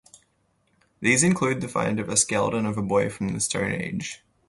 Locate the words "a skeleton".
2.09-2.65